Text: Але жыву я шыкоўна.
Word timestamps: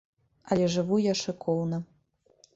Але 0.55 0.65
жыву 0.75 0.97
я 1.03 1.13
шыкоўна. 1.21 1.83